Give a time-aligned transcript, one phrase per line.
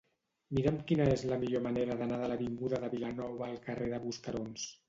[0.59, 4.69] Mira'm quina és la millor manera d'anar de l'avinguda de Vilanova al carrer de Buscarons.